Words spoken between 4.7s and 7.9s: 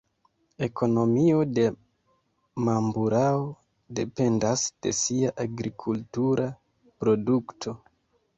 de sia agrikultura produkto.